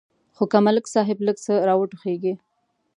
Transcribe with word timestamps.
خو 0.35 0.43
که 0.51 0.59
ملک 0.65 0.85
صاحب 0.93 1.17
لږ 1.27 1.37
څه 1.45 1.53
را 1.67 1.73
وټوخېږي. 1.77 2.33